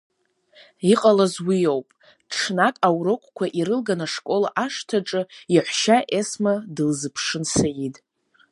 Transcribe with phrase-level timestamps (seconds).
[0.91, 1.87] Иҟалаз уиоуп,
[2.33, 5.21] ҽнак, аурокқәа ирылган, ашкол ашҭаҿы,
[5.53, 7.95] иаҳәшьа Есма дылзыԥшын Саид.